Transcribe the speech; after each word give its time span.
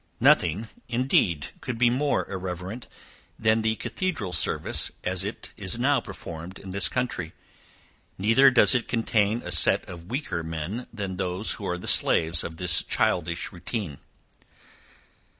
Nothing, 0.19 0.67
indeed, 0.89 1.49
can 1.61 1.77
be 1.77 1.91
more 1.91 2.27
irreverent 2.27 2.87
than 3.37 3.61
the 3.61 3.75
cathedral 3.75 4.33
service 4.33 4.89
as 5.03 5.23
it 5.23 5.51
is 5.57 5.77
now 5.77 5.99
performed 5.99 6.57
in 6.57 6.71
this 6.71 6.89
country, 6.89 7.33
neither 8.17 8.49
does 8.49 8.73
it 8.73 8.87
contain 8.87 9.43
a 9.43 9.51
set 9.51 9.87
of 9.87 10.09
weaker 10.09 10.41
men 10.41 10.87
than 10.91 11.17
those 11.17 11.51
who 11.51 11.67
are 11.67 11.77
the 11.77 11.87
slaves 11.87 12.43
of 12.43 12.57
this 12.57 12.81
childish 12.81 13.51
routine. 13.51 13.99